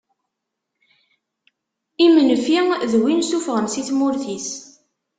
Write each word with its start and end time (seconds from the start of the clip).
Imenfi 2.05 2.59
d 2.91 2.93
win 3.01 3.21
sufɣen 3.29 3.67
si 3.69 3.81
tmurt-is. 3.89 4.49